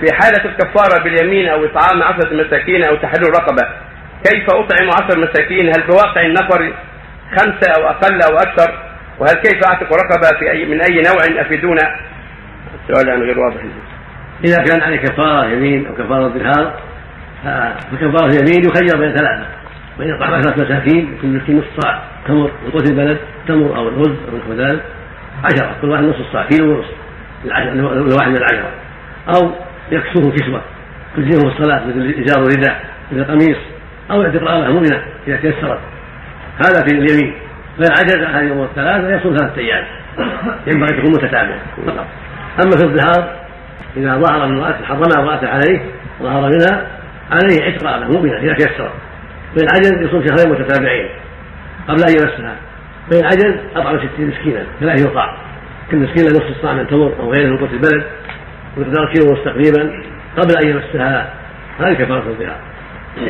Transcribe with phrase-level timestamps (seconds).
[0.00, 3.68] في حالة الكفارة باليمين أو إطعام عشرة مساكين أو تحرير رقبة.
[4.24, 6.72] كيف أطعم عشر مساكين؟ هل بواقع النفر
[7.30, 8.78] خمسة أو أقل أو أكثر؟
[9.18, 11.96] وهل كيف أعتق رقبة في أي من أي نوع أفيدونا؟
[12.82, 13.60] السؤال يعني غير واضح.
[14.44, 16.72] إذا كان عليه كفارة يمين أو كفارة ظهار
[17.92, 19.46] فكفارة اليمين يخير بين ثلاثة.
[19.98, 23.18] وإن أطعم عشرة مساكين كل مسكين نصف صاع تمر من قوت البلد
[23.48, 24.82] تمر أو الرز أو نحو ذلك
[25.44, 25.76] عشرة.
[25.82, 26.90] كل واحد نصف صاع كيلو ونصف
[28.12, 28.70] لواحد من العشرة.
[29.28, 29.52] أو
[29.90, 30.62] يكسوه كسوة
[31.16, 33.58] تجزيهم الصلاة مثل إزار الرداء مثل القميص
[34.10, 35.78] أو اعتق رقبة مؤمنة إذا تيسرت.
[36.66, 37.34] هذا في اليمين.
[37.78, 39.84] فإن عجز عن يوم الثلاثة يصوم ثلاثة أيام.
[40.66, 41.58] ينبغي تكون متتابعة.
[41.86, 42.06] فقط.
[42.64, 43.36] أما في الظهار
[43.96, 45.80] إذا ظهر من امرأة حرمها امرأته عليه
[46.22, 46.86] ظهر منها
[47.30, 48.92] عليه عتق رقبة مؤمنة إذا تيسرت.
[49.56, 51.08] فإن عجز يصوم شهرين متتابعين
[51.88, 52.56] قبل أن يمسها.
[53.10, 55.36] فإن عجز أطعم ستين مسكينا ثلاث يطاع
[55.90, 58.04] كل مسكين نصف صاع من تمر أو غيره من قوت البلد.
[58.76, 60.02] ونصف تقريبا
[60.36, 61.34] قبل أن يمسها.
[61.78, 62.60] هذه كفارة الظهار